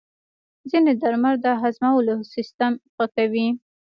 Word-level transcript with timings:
ځینې 0.69 0.93
درمل 1.01 1.35
د 1.45 1.47
هضمولو 1.61 2.15
سیستم 2.33 2.71
ښه 2.93 3.05
کوي. 3.15 3.47